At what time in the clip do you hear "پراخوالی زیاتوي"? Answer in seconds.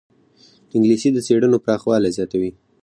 1.63-2.51